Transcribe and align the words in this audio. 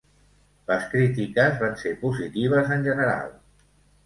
Les 0.71 0.87
crítiques 0.93 1.59
van 1.65 1.75
ser 1.83 1.93
positives 2.07 2.73
en 2.79 2.89
general. 2.89 3.31